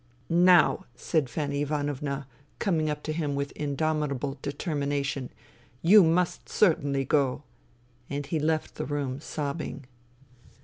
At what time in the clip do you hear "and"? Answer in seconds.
8.09-8.25